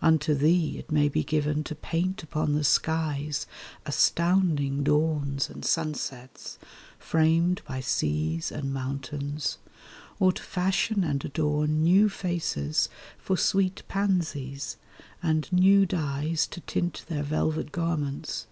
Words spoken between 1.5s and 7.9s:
to paint upon the skies Astounding dawns and sunsets, framed by